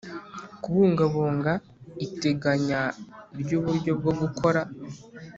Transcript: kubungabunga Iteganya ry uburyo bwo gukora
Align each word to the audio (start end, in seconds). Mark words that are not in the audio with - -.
kubungabunga 0.63 1.51
Iteganya 2.05 2.81
ry 3.41 3.49
uburyo 3.57 3.91
bwo 3.99 4.11
gukora 4.19 4.61